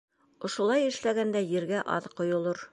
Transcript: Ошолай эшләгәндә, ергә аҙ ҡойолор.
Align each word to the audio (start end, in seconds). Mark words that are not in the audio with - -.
Ошолай 0.47 0.87
эшләгәндә, 0.87 1.45
ергә 1.53 1.85
аҙ 1.99 2.09
ҡойолор. 2.21 2.69